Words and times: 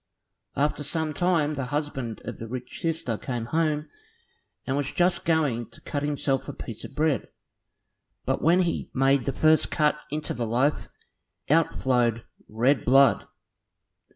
After 0.55 0.83
some 0.83 1.13
time 1.13 1.53
the 1.53 1.65
husband 1.65 2.21
of 2.25 2.39
the 2.39 2.47
rich 2.47 2.79
sister 2.79 3.19
came 3.19 3.45
home, 3.45 3.87
and 4.65 4.75
was 4.75 4.91
just 4.91 5.25
going 5.25 5.69
to 5.69 5.81
cut 5.81 6.01
himself 6.01 6.49
a 6.49 6.53
piece 6.53 6.83
of 6.83 6.95
bread, 6.95 7.27
but 8.25 8.41
when 8.41 8.61
he 8.63 8.89
made 8.95 9.25
the 9.25 9.31
first 9.31 9.69
cut 9.69 9.97
into 10.09 10.33
the 10.33 10.47
loaf, 10.47 10.89
out 11.51 11.75
flowed 11.75 12.23
red 12.49 12.83
blood. 12.83 13.27